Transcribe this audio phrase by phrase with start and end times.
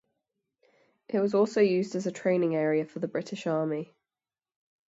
[1.09, 3.93] It was also used as a training area for the British Army.